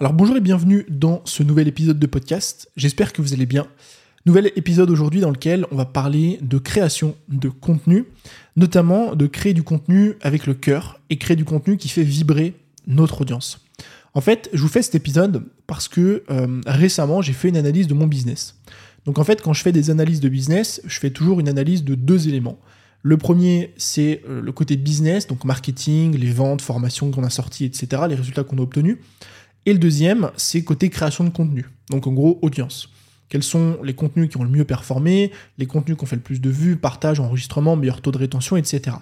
[0.00, 2.68] Alors bonjour et bienvenue dans ce nouvel épisode de podcast.
[2.76, 3.68] J'espère que vous allez bien.
[4.26, 8.06] Nouvel épisode aujourd'hui dans lequel on va parler de création de contenu,
[8.56, 12.56] notamment de créer du contenu avec le cœur et créer du contenu qui fait vibrer
[12.88, 13.64] notre audience.
[14.14, 17.86] En fait, je vous fais cet épisode parce que euh, récemment j'ai fait une analyse
[17.86, 18.58] de mon business.
[19.04, 21.84] Donc en fait, quand je fais des analyses de business, je fais toujours une analyse
[21.84, 22.58] de deux éléments.
[23.02, 27.66] Le premier, c'est euh, le côté business, donc marketing, les ventes, formations qu'on a sorties,
[27.66, 28.96] etc., les résultats qu'on a obtenus.
[29.66, 31.66] Et le deuxième, c'est côté création de contenu.
[31.90, 32.90] Donc en gros, audience.
[33.28, 36.22] Quels sont les contenus qui ont le mieux performé, les contenus qui ont fait le
[36.22, 38.96] plus de vues, partage, enregistrement, meilleur taux de rétention, etc.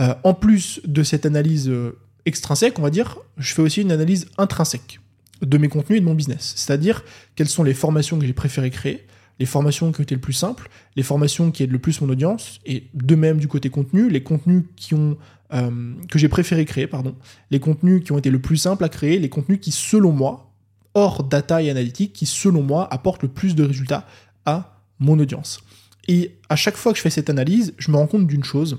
[0.00, 3.92] Euh, en plus de cette analyse euh, extrinsèque, on va dire, je fais aussi une
[3.92, 5.00] analyse intrinsèque
[5.42, 6.54] de mes contenus et de mon business.
[6.56, 7.04] C'est-à-dire
[7.36, 9.06] quelles sont les formations que j'ai préféré créer,
[9.38, 12.08] les formations qui ont été le plus simples, les formations qui aident le plus mon
[12.08, 15.16] audience, et de même du côté contenu, les contenus qui ont,
[15.52, 17.14] euh, que j'ai préféré créer, pardon,
[17.50, 20.52] les contenus qui ont été le plus simples à créer, les contenus qui, selon moi,
[20.94, 24.06] hors data et analytique, qui, selon moi, apportent le plus de résultats
[24.44, 25.60] à mon audience.
[26.08, 28.78] Et à chaque fois que je fais cette analyse, je me rends compte d'une chose,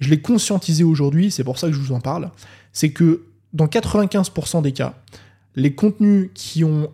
[0.00, 2.30] je l'ai conscientisé aujourd'hui, c'est pour ça que je vous en parle,
[2.72, 4.94] c'est que dans 95% des cas,
[5.54, 6.90] les contenus qui ont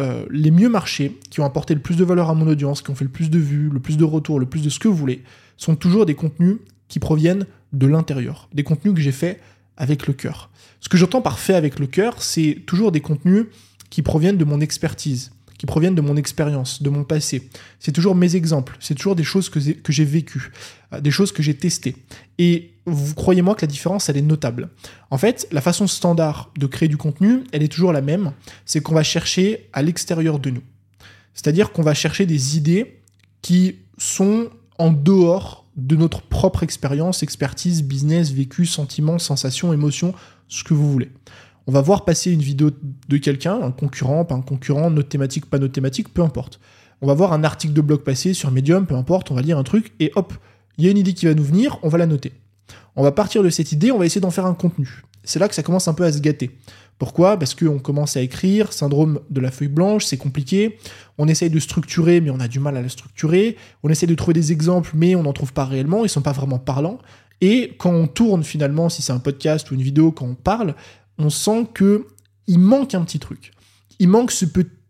[0.00, 2.90] euh, les mieux marchés, qui ont apporté le plus de valeur à mon audience, qui
[2.90, 4.88] ont fait le plus de vues, le plus de retours, le plus de ce que
[4.88, 5.22] vous voulez,
[5.56, 6.56] sont toujours des contenus
[6.88, 9.40] qui proviennent de l'intérieur, des contenus que j'ai faits
[9.76, 10.50] avec le cœur.
[10.80, 13.46] Ce que j'entends par fait avec le cœur, c'est toujours des contenus
[13.90, 17.50] qui proviennent de mon expertise, qui proviennent de mon expérience, de mon passé.
[17.80, 20.52] C'est toujours mes exemples, c'est toujours des choses que j'ai vécues,
[20.94, 21.96] euh, des choses que j'ai testées.
[22.38, 24.70] Et vous croyez-moi que la différence, elle est notable.
[25.10, 28.32] En fait, la façon standard de créer du contenu, elle est toujours la même,
[28.64, 30.62] c'est qu'on va chercher à l'extérieur de nous.
[31.34, 33.02] C'est-à-dire qu'on va chercher des idées
[33.42, 40.14] qui sont en dehors de notre propre expérience, expertise, business, vécu, sentiments, sensations, émotions,
[40.48, 41.10] ce que vous voulez.
[41.66, 42.70] On va voir passer une vidéo
[43.08, 46.60] de quelqu'un, un concurrent, pas un concurrent, notre thématique, pas notre thématique, peu importe.
[47.02, 49.58] On va voir un article de blog passer sur Medium, peu importe, on va lire
[49.58, 50.34] un truc et hop,
[50.78, 52.32] il y a une idée qui va nous venir, on va la noter.
[52.96, 55.02] On va partir de cette idée, on va essayer d'en faire un contenu.
[55.24, 56.58] C'est là que ça commence un peu à se gâter.
[56.98, 57.38] Pourquoi?
[57.38, 60.78] Parce qu'on commence à écrire, syndrome de la feuille blanche, c'est compliqué.
[61.16, 63.56] On essaye de structurer, mais on a du mal à la structurer.
[63.82, 66.32] On essaye de trouver des exemples, mais on n'en trouve pas réellement, ils sont pas
[66.32, 66.98] vraiment parlants.
[67.40, 70.74] Et quand on tourne finalement, si c'est un podcast ou une vidéo, quand on parle,
[71.20, 72.06] on sent que
[72.46, 73.52] il manque un petit truc.
[73.98, 74.44] Il manque ce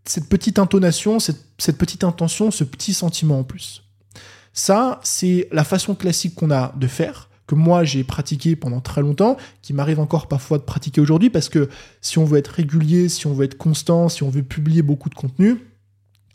[0.06, 3.84] cette petite intonation, cette, petite intention, ce petit sentiment en plus.
[4.52, 9.02] Ça, c'est la façon classique qu'on a de faire, que moi j'ai pratiqué pendant très
[9.02, 11.68] longtemps, qui m'arrive encore parfois de pratiquer aujourd'hui, parce que
[12.00, 15.10] si on veut être régulier, si on veut être constant, si on veut publier beaucoup
[15.10, 15.69] de contenu,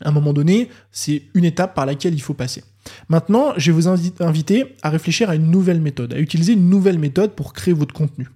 [0.00, 2.64] à un moment donné, c'est une étape par laquelle il faut passer.
[3.08, 6.98] Maintenant, je vais vous inviter à réfléchir à une nouvelle méthode, à utiliser une nouvelle
[6.98, 8.28] méthode pour créer votre contenu,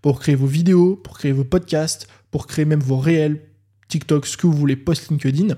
[0.00, 3.42] pour créer vos vidéos, pour créer vos podcasts, pour créer même vos réels,
[3.88, 5.56] TikTok, ce que vous voulez, post LinkedIn.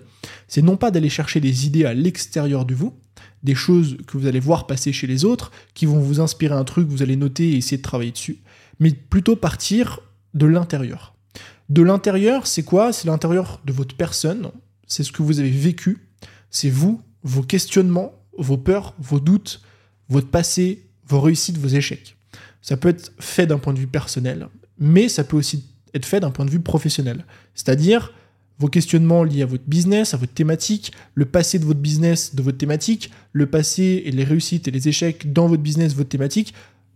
[0.48, 2.94] C'est non pas d'aller chercher des idées à l'extérieur de vous,
[3.42, 6.64] des choses que vous allez voir passer chez les autres, qui vont vous inspirer un
[6.64, 8.38] truc, vous allez noter et essayer de travailler dessus,
[8.78, 10.00] mais plutôt partir
[10.34, 11.14] de l'intérieur.
[11.68, 12.92] De l'intérieur, c'est quoi?
[12.92, 14.50] C'est l'intérieur de votre personne,
[14.90, 15.98] c'est ce que vous avez vécu,
[16.50, 19.62] c'est vous, vos questionnements, vos peurs, vos doutes,
[20.08, 22.16] votre passé, vos réussites, vos échecs.
[22.60, 25.64] Ça peut être fait d'un point de vue personnel, mais ça peut aussi
[25.94, 27.24] être fait d'un point de vue professionnel.
[27.54, 28.12] C'est-à-dire
[28.58, 32.42] vos questionnements liés à votre business, à votre thématique, le passé de votre business, de
[32.42, 36.52] votre thématique, le passé et les réussites et les échecs dans votre business, votre thématique,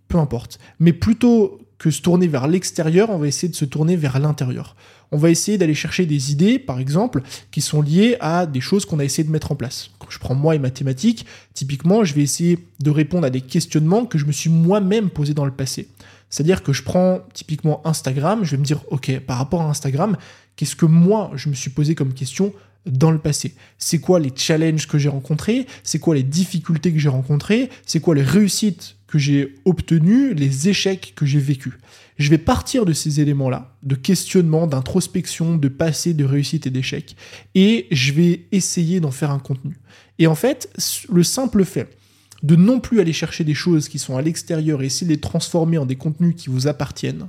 [0.08, 0.58] peu importe.
[0.80, 4.76] Mais plutôt que se tourner vers l'extérieur, on va essayer de se tourner vers l'intérieur.
[5.12, 8.84] On va essayer d'aller chercher des idées, par exemple, qui sont liées à des choses
[8.84, 9.90] qu'on a essayé de mettre en place.
[9.98, 14.06] Quand je prends moi et mathématiques, typiquement, je vais essayer de répondre à des questionnements
[14.06, 15.88] que je me suis moi-même posé dans le passé.
[16.30, 20.16] C'est-à-dire que je prends typiquement Instagram, je vais me dire, ok, par rapport à Instagram,
[20.56, 22.52] qu'est-ce que moi, je me suis posé comme question
[22.86, 23.54] dans le passé?
[23.78, 25.66] C'est quoi les challenges que j'ai rencontrés?
[25.84, 27.70] C'est quoi les difficultés que j'ai rencontrées?
[27.86, 31.74] C'est quoi les réussites que j'ai obtenues, les échecs que j'ai vécus
[32.16, 37.14] Je vais partir de ces éléments-là, de questionnement, d'introspection, de passé, de réussite et d'échecs,
[37.54, 39.76] et je vais essayer d'en faire un contenu.
[40.18, 40.68] Et en fait,
[41.08, 41.96] le simple fait
[42.42, 45.20] de non plus aller chercher des choses qui sont à l'extérieur et essayer de les
[45.20, 47.28] transformer en des contenus qui vous appartiennent,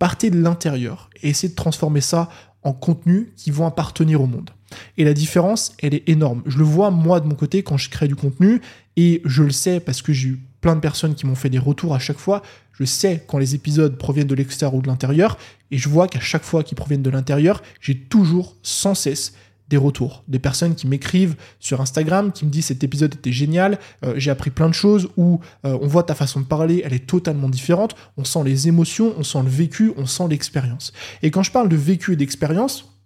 [0.00, 2.30] partez de l'intérieur et essayez de transformer ça
[2.64, 4.50] en contenus qui vont appartenir au monde.
[4.96, 6.42] Et la différence, elle est énorme.
[6.46, 8.60] Je le vois moi de mon côté quand je crée du contenu
[8.96, 11.58] et je le sais parce que j'ai eu plein de personnes qui m'ont fait des
[11.58, 12.42] retours à chaque fois.
[12.72, 15.38] Je sais quand les épisodes proviennent de l'extérieur ou de l'intérieur
[15.70, 19.34] et je vois qu'à chaque fois qu'ils proviennent de l'intérieur, j'ai toujours sans cesse
[19.70, 23.78] des retours, des personnes qui m'écrivent sur Instagram, qui me disent cet épisode était génial,
[24.04, 26.92] euh, j'ai appris plein de choses, ou euh, on voit ta façon de parler, elle
[26.92, 30.92] est totalement différente, on sent les émotions, on sent le vécu, on sent l'expérience.
[31.22, 32.99] Et quand je parle de vécu et d'expérience,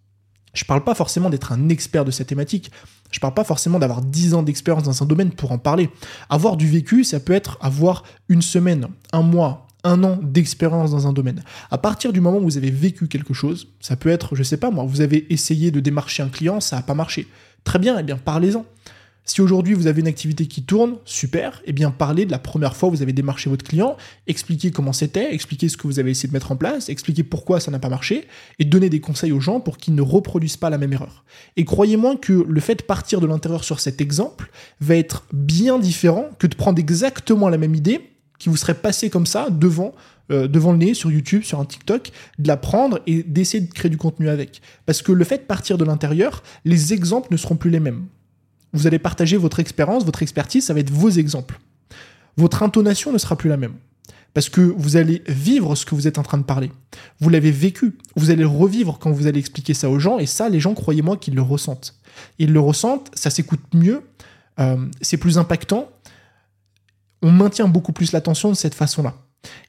[0.55, 2.71] je parle pas forcément d'être un expert de cette thématique.
[3.11, 5.91] Je parle pas forcément d'avoir 10 ans d'expérience dans un domaine pour en parler.
[6.31, 11.07] Avoir du vécu, ça peut être avoir une semaine, un mois, un an d'expérience dans
[11.07, 11.43] un domaine.
[11.71, 14.57] À partir du moment où vous avez vécu quelque chose, ça peut être, je sais
[14.57, 17.29] pas moi, vous avez essayé de démarcher un client, ça n'a pas marché.
[17.65, 18.65] Très bien, eh bien parlez-en.
[19.27, 22.77] Si aujourd'hui vous avez une activité qui tourne, super, eh bien parlez de la première
[22.77, 26.11] fois où vous avez démarché votre client, expliquez comment c'était, expliquez ce que vous avez
[26.11, 28.27] essayé de mettre en place, expliquez pourquoi ça n'a pas marché,
[28.59, 31.25] et donnez des conseils aux gens pour qu'ils ne reproduisent pas la même erreur.
[31.57, 34.51] Et croyez-moi que le fait de partir de l'intérieur sur cet exemple
[34.81, 39.09] va être bien différent que de prendre exactement la même idée qui vous serait passée
[39.09, 39.95] comme ça devant
[40.31, 43.71] euh, devant le nez sur YouTube, sur un TikTok, de la prendre et d'essayer de
[43.71, 44.63] créer du contenu avec.
[44.87, 48.07] Parce que le fait de partir de l'intérieur, les exemples ne seront plus les mêmes.
[48.75, 51.59] Vous allez partager votre expérience, votre expertise, ça va être vos exemples.
[52.37, 53.75] Votre intonation ne sera plus la même.
[54.35, 56.73] Parce que vous allez vivre ce que vous êtes en train de parler.
[57.21, 57.97] Vous l'avez vécu.
[58.17, 60.19] Vous allez le revivre quand vous allez expliquer ça aux gens.
[60.19, 61.95] Et ça, les gens, croyez-moi qu'ils le ressentent.
[62.41, 64.03] Ils le ressentent, ça s'écoute mieux,
[64.59, 65.89] euh, c'est plus impactant.
[67.23, 69.15] On maintient beaucoup plus l'attention de cette façon-là.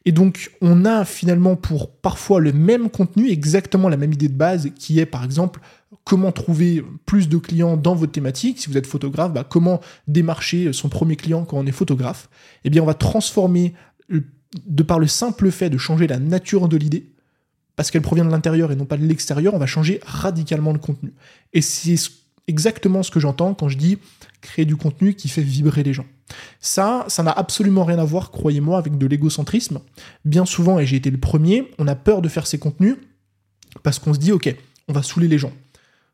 [0.06, 4.38] Et donc, on a finalement pour parfois le même contenu, exactement la même idée de
[4.38, 5.60] base, qui est par exemple
[6.06, 8.60] comment trouver plus de clients dans votre thématique.
[8.60, 12.30] Si vous êtes photographe, bah, comment démarcher son premier client quand on est photographe.
[12.63, 13.74] Eh bien, on va transformer,
[14.10, 17.12] de par le simple fait de changer la nature de l'idée,
[17.75, 20.80] parce qu'elle provient de l'intérieur et non pas de l'extérieur, on va changer radicalement le
[20.80, 21.12] contenu.
[21.54, 21.96] Et c'est
[22.48, 23.98] exactement ce que j'entends quand je dis
[24.42, 26.06] créer du contenu qui fait vibrer les gens.
[26.60, 29.81] Ça, ça n'a absolument rien à voir, croyez-moi, avec de l'égocentrisme.
[30.24, 32.98] Bien souvent, et j'ai été le premier, on a peur de faire ces contenus
[33.81, 34.56] parce qu'on se dit, ok,
[34.88, 35.52] on va saouler les gens.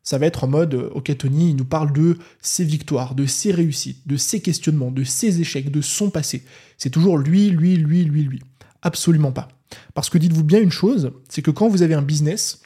[0.04, 3.26] Ça va être en mode, euh, ok Tony, il nous parle de ses victoires, de
[3.26, 6.44] ses réussites, de ses questionnements, de ses échecs, de son passé.
[6.78, 8.42] C'est toujours lui, lui, lui, lui, lui.
[8.82, 9.48] Absolument pas.
[9.94, 12.62] Parce que dites-vous bien une chose, c'est que quand vous avez un business,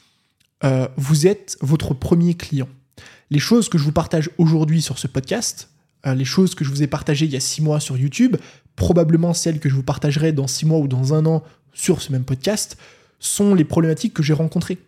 [0.64, 2.68] euh, vous êtes votre premier client.
[3.30, 5.70] Les choses que je vous partage aujourd'hui sur ce podcast,
[6.06, 8.36] euh, les choses que je vous ai partagées il y a six mois sur YouTube,
[8.76, 11.42] probablement celles que je vous partagerai dans six mois ou dans un an
[11.74, 12.78] sur ce même podcast,
[13.18, 14.78] sont les problématiques que j'ai rencontrées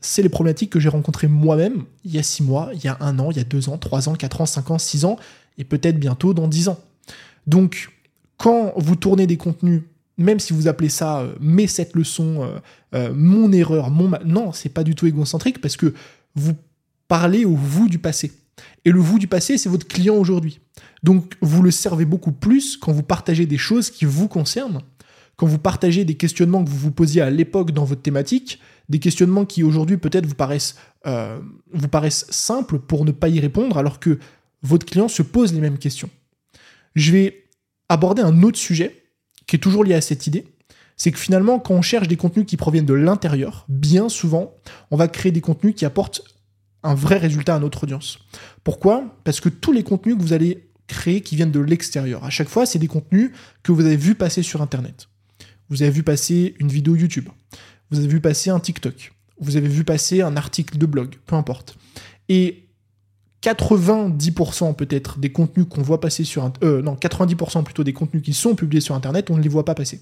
[0.00, 2.96] c'est les problématiques que j'ai rencontrées moi-même il y a six mois, il y a
[3.00, 5.18] un an, il y a deux ans, trois ans, quatre ans, cinq ans, six ans,
[5.58, 6.78] et peut-être bientôt dans dix ans.
[7.46, 7.90] Donc,
[8.36, 9.82] quand vous tournez des contenus,
[10.18, 12.58] même si vous appelez ça euh, mes sept leçons, euh,
[12.94, 15.94] euh, mon erreur, mon non, c'est pas du tout égocentrique parce que
[16.34, 16.54] vous
[17.08, 18.32] parlez au vous du passé.
[18.84, 20.60] Et le vous du passé, c'est votre client aujourd'hui.
[21.02, 24.80] Donc, vous le servez beaucoup plus quand vous partagez des choses qui vous concernent,
[25.36, 28.98] quand vous partagez des questionnements que vous vous posiez à l'époque dans votre thématique, des
[28.98, 31.38] questionnements qui aujourd'hui peut-être vous paraissent, euh,
[31.72, 34.18] vous paraissent simples pour ne pas y répondre alors que
[34.62, 36.10] votre client se pose les mêmes questions.
[36.94, 37.44] Je vais
[37.88, 39.04] aborder un autre sujet
[39.46, 40.46] qui est toujours lié à cette idée,
[40.96, 44.54] c'est que finalement quand on cherche des contenus qui proviennent de l'intérieur, bien souvent
[44.90, 46.22] on va créer des contenus qui apportent
[46.82, 48.18] un vrai résultat à notre audience.
[48.64, 49.04] Pourquoi?
[49.24, 52.48] Parce que tous les contenus que vous allez créer qui viennent de l'extérieur, à chaque
[52.48, 53.32] fois c'est des contenus
[53.62, 55.08] que vous avez vu passer sur Internet.
[55.68, 57.28] Vous avez vu passer une vidéo YouTube
[57.90, 61.36] vous avez vu passer un TikTok, vous avez vu passer un article de blog, peu
[61.36, 61.76] importe.
[62.28, 62.64] Et
[63.42, 66.50] 90% peut-être des contenus qu'on voit passer sur...
[66.64, 69.64] Euh, non, 90% plutôt des contenus qui sont publiés sur Internet, on ne les voit
[69.64, 70.00] pas passer.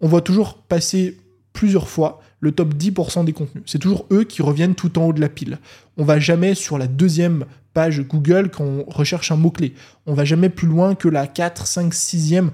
[0.00, 1.18] On voit toujours passer
[1.52, 3.64] plusieurs fois le top 10% des contenus.
[3.66, 5.58] C'est toujours eux qui reviennent tout en haut de la pile.
[5.96, 9.74] On va jamais sur la deuxième page Google quand on recherche un mot-clé.
[10.06, 12.50] On va jamais plus loin que la 4, 5, 6e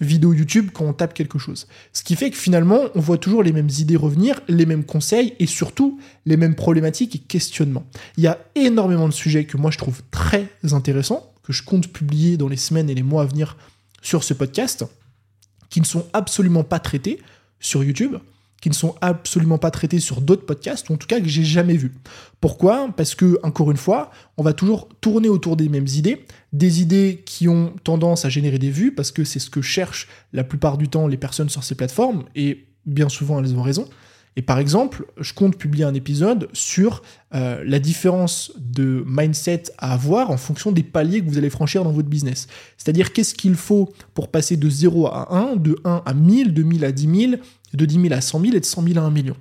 [0.00, 1.66] vidéo YouTube quand on tape quelque chose.
[1.92, 5.34] Ce qui fait que finalement, on voit toujours les mêmes idées revenir, les mêmes conseils
[5.38, 7.86] et surtout les mêmes problématiques et questionnements.
[8.16, 11.88] Il y a énormément de sujets que moi je trouve très intéressants, que je compte
[11.88, 13.56] publier dans les semaines et les mois à venir
[14.02, 14.84] sur ce podcast,
[15.70, 17.20] qui ne sont absolument pas traités
[17.60, 18.16] sur YouTube
[18.60, 21.44] qui ne sont absolument pas traités sur d'autres podcasts, ou en tout cas que j'ai
[21.44, 21.92] jamais vu.
[22.40, 22.88] Pourquoi?
[22.96, 27.22] Parce que, encore une fois, on va toujours tourner autour des mêmes idées, des idées
[27.26, 30.78] qui ont tendance à générer des vues, parce que c'est ce que cherchent la plupart
[30.78, 33.88] du temps les personnes sur ces plateformes, et bien souvent elles ont raison.
[34.36, 37.02] Et par exemple, je compte publier un épisode sur
[37.34, 41.84] euh, la différence de mindset à avoir en fonction des paliers que vous allez franchir
[41.84, 42.46] dans votre business.
[42.76, 46.62] C'est-à-dire qu'est-ce qu'il faut pour passer de 0 à 1, de 1 à 1000, de
[46.62, 49.02] 1000 à 10 000, de 10 000 à 100 000 et de 100 000 à
[49.02, 49.36] 1 million?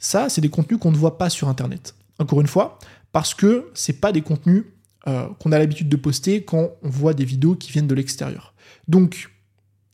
[0.00, 1.94] Ça, c'est des contenus qu'on ne voit pas sur Internet.
[2.18, 2.78] Encore une fois,
[3.12, 4.64] parce que c'est pas des contenus
[5.06, 8.54] euh, qu'on a l'habitude de poster quand on voit des vidéos qui viennent de l'extérieur.
[8.88, 9.30] Donc,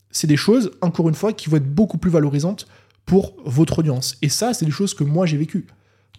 [0.09, 2.67] c'est des choses, encore une fois, qui vont être beaucoup plus valorisantes
[3.11, 4.15] pour votre audience.
[4.21, 5.67] Et ça, c'est des choses que moi j'ai vécues.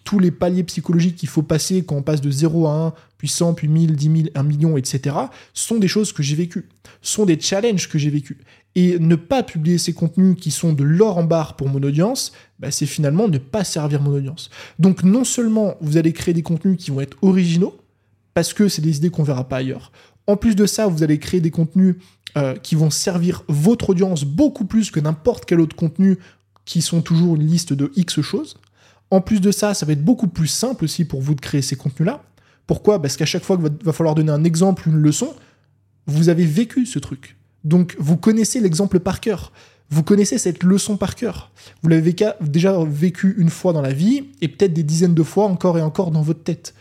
[0.03, 3.27] tous les paliers psychologiques qu'il faut passer quand on passe de 0 à 1, puis
[3.29, 5.15] 100, puis 1000, 10 000, 1 million, etc.,
[5.55, 6.69] sont des choses que j'ai vécues,
[7.01, 8.37] sont des challenges que j'ai vécus.
[8.75, 12.31] Et ne pas publier ces contenus qui sont de l'or en barre pour mon audience,
[12.59, 14.51] bah, c'est finalement ne pas servir mon audience.
[14.77, 17.75] Donc non seulement vous allez créer des contenus qui vont être originaux,
[18.35, 19.91] parce que c'est des idées qu'on verra pas ailleurs.
[20.27, 21.95] En plus de ça, vous allez créer des contenus
[22.37, 26.19] euh, qui vont servir votre audience beaucoup plus que n'importe quel autre contenu
[26.65, 28.57] qui sont toujours une liste de X choses.
[29.11, 31.61] En plus de ça, ça va être beaucoup plus simple aussi pour vous de créer
[31.61, 32.23] ces contenus-là.
[32.65, 33.01] Pourquoi?
[33.01, 35.33] Parce qu'à chaque fois qu'il va falloir donner un exemple, une leçon,
[36.07, 37.37] vous avez vécu ce truc.
[37.63, 39.51] Donc vous connaissez l'exemple par cœur.
[39.89, 41.51] Vous connaissez cette leçon par cœur.
[41.81, 45.45] Vous l'avez déjà vécu une fois dans la vie et peut-être des dizaines de fois
[45.45, 46.73] encore et encore dans votre tête.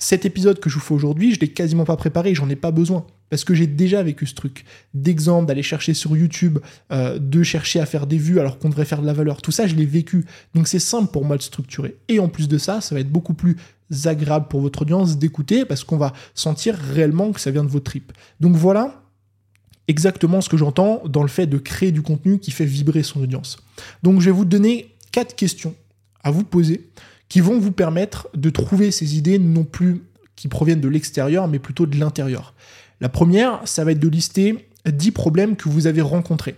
[0.00, 2.70] Cet épisode que je vous fais aujourd'hui, je l'ai quasiment pas préparé, j'en ai pas
[2.70, 3.04] besoin.
[3.30, 4.64] Parce que j'ai déjà vécu ce truc.
[4.94, 6.60] D'exemple, d'aller chercher sur YouTube,
[6.92, 9.42] euh, de chercher à faire des vues alors qu'on devrait faire de la valeur.
[9.42, 10.24] Tout ça, je l'ai vécu.
[10.54, 11.96] Donc c'est simple pour moi de structurer.
[12.08, 13.56] Et en plus de ça, ça va être beaucoup plus
[14.04, 17.80] agréable pour votre audience d'écouter parce qu'on va sentir réellement que ça vient de vos
[17.80, 18.12] tripes.
[18.38, 19.02] Donc voilà
[19.88, 23.20] exactement ce que j'entends dans le fait de créer du contenu qui fait vibrer son
[23.20, 23.58] audience.
[24.02, 25.74] Donc je vais vous donner quatre questions
[26.22, 26.88] à vous poser
[27.28, 30.02] qui vont vous permettre de trouver ces idées non plus
[30.36, 32.54] qui proviennent de l'extérieur, mais plutôt de l'intérieur.
[33.00, 36.56] La première, ça va être de lister 10 problèmes que vous avez rencontrés.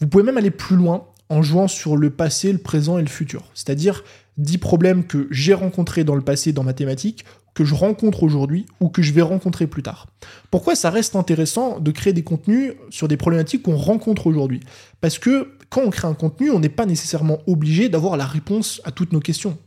[0.00, 3.08] Vous pouvez même aller plus loin en jouant sur le passé, le présent et le
[3.08, 3.50] futur.
[3.54, 4.04] C'est-à-dire
[4.38, 7.24] 10 problèmes que j'ai rencontrés dans le passé dans mathématiques,
[7.54, 10.06] que je rencontre aujourd'hui ou que je vais rencontrer plus tard.
[10.50, 14.60] Pourquoi ça reste intéressant de créer des contenus sur des problématiques qu'on rencontre aujourd'hui?
[15.00, 18.80] Parce que quand on crée un contenu, on n'est pas nécessairement obligé d'avoir la réponse
[18.84, 19.58] à toutes nos questions.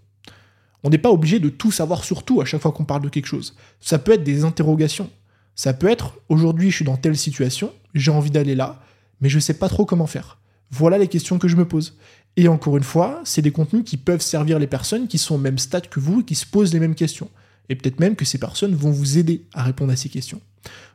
[0.84, 3.10] On n'est pas obligé de tout savoir sur tout à chaque fois qu'on parle de
[3.10, 3.56] quelque chose.
[3.80, 5.10] Ça peut être des interrogations.
[5.56, 8.82] Ça peut être aujourd'hui je suis dans telle situation, j'ai envie d'aller là,
[9.20, 10.40] mais je ne sais pas trop comment faire.
[10.72, 11.98] Voilà les questions que je me pose.
[12.38, 15.40] Et encore une fois, c'est des contenus qui peuvent servir les personnes qui sont au
[15.40, 17.30] même stade que vous et qui se posent les mêmes questions.
[17.68, 20.42] Et peut-être même que ces personnes vont vous aider à répondre à ces questions.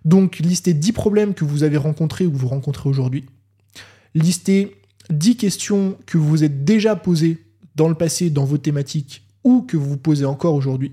[0.05, 3.27] Donc, listez 10 problèmes que vous avez rencontrés ou vous rencontrez aujourd'hui.
[4.15, 9.26] Listez 10 questions que vous vous êtes déjà posées dans le passé dans vos thématiques
[9.47, 10.93] ou que vous vous posez encore aujourd'hui.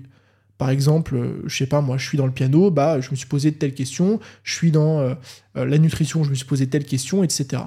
[0.58, 3.16] Par exemple, euh, je sais pas, moi je suis dans le piano, bah je me
[3.16, 5.14] suis posé telle question, je suis dans euh,
[5.56, 7.64] euh, la nutrition, je me suis posé telle question, etc.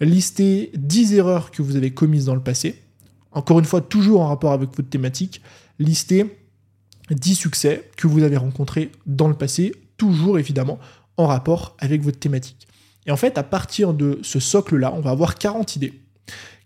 [0.00, 2.82] Listez 10 erreurs que vous avez commises dans le passé.
[3.32, 5.40] Encore une fois, toujours en rapport avec votre thématique.
[5.78, 6.38] Listez
[7.10, 10.78] 10 succès que vous avez rencontrés dans le passé, toujours évidemment
[11.16, 12.68] en rapport avec votre thématique.
[13.06, 15.94] Et en fait, à partir de ce socle-là, on va avoir 40 idées.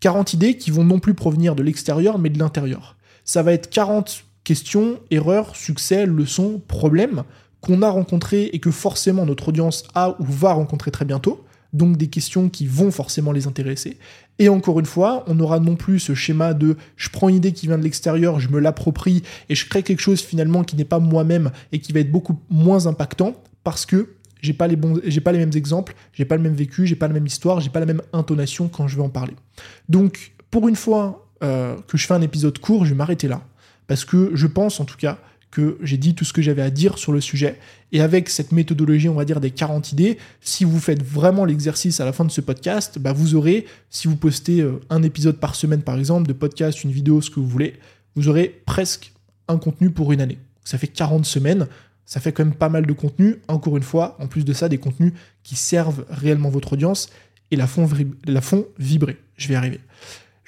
[0.00, 2.97] 40 idées qui vont non plus provenir de l'extérieur, mais de l'intérieur.
[3.28, 7.24] Ça va être 40 questions, erreurs, succès, leçons, problèmes
[7.60, 11.44] qu'on a rencontrés et que forcément notre audience a ou va rencontrer très bientôt.
[11.74, 13.98] Donc des questions qui vont forcément les intéresser.
[14.38, 17.52] Et encore une fois, on n'aura non plus ce schéma de je prends une idée
[17.52, 20.86] qui vient de l'extérieur, je me l'approprie et je crée quelque chose finalement qui n'est
[20.86, 25.02] pas moi-même et qui va être beaucoup moins impactant parce que j'ai pas les bons,
[25.04, 27.60] j'ai pas les mêmes exemples, j'ai pas le même vécu, j'ai pas la même histoire,
[27.60, 29.34] j'ai pas la même intonation quand je vais en parler.
[29.90, 33.42] Donc pour une fois, euh, que je fais un épisode court, je vais m'arrêter là.
[33.86, 35.18] Parce que je pense en tout cas
[35.50, 37.58] que j'ai dit tout ce que j'avais à dire sur le sujet.
[37.92, 42.00] Et avec cette méthodologie, on va dire des 40 idées, si vous faites vraiment l'exercice
[42.00, 45.38] à la fin de ce podcast, bah vous aurez, si vous postez euh, un épisode
[45.38, 47.74] par semaine par exemple, de podcast, une vidéo, ce que vous voulez,
[48.14, 49.12] vous aurez presque
[49.48, 50.38] un contenu pour une année.
[50.64, 51.66] Ça fait 40 semaines,
[52.04, 53.36] ça fait quand même pas mal de contenu.
[53.48, 57.08] Encore une fois, en plus de ça, des contenus qui servent réellement votre audience
[57.50, 57.88] et la font,
[58.26, 59.16] la font vibrer.
[59.36, 59.80] Je vais y arriver.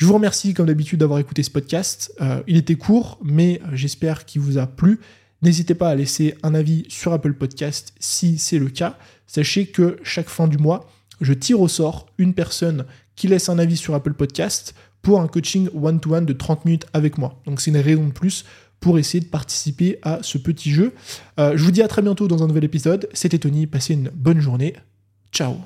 [0.00, 2.10] Je vous remercie comme d'habitude d'avoir écouté ce podcast.
[2.22, 4.98] Euh, il était court, mais euh, j'espère qu'il vous a plu.
[5.42, 8.96] N'hésitez pas à laisser un avis sur Apple Podcast si c'est le cas.
[9.26, 10.90] Sachez que chaque fin du mois,
[11.20, 15.28] je tire au sort une personne qui laisse un avis sur Apple Podcast pour un
[15.28, 17.38] coaching one-to-one de 30 minutes avec moi.
[17.44, 18.46] Donc c'est une raison de plus
[18.80, 20.94] pour essayer de participer à ce petit jeu.
[21.38, 23.06] Euh, je vous dis à très bientôt dans un nouvel épisode.
[23.12, 24.76] C'était Tony, passez une bonne journée.
[25.30, 25.58] Ciao